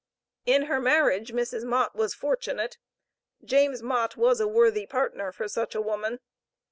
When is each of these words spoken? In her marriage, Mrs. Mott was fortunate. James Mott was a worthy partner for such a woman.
In 0.47 0.63
her 0.63 0.79
marriage, 0.81 1.31
Mrs. 1.31 1.63
Mott 1.63 1.95
was 1.95 2.15
fortunate. 2.15 2.79
James 3.45 3.83
Mott 3.83 4.17
was 4.17 4.39
a 4.39 4.47
worthy 4.47 4.87
partner 4.87 5.31
for 5.31 5.47
such 5.47 5.75
a 5.75 5.79
woman. 5.81 6.19